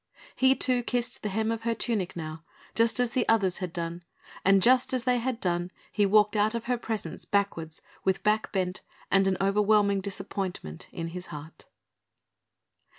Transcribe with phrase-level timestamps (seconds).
[0.35, 4.01] He too kissed the hem of her tunic now, just as the others had done,
[4.43, 8.51] and just as they had done he walked out of her presence backwards with back
[8.51, 11.67] bent and an overwhelming disappointment in his heart.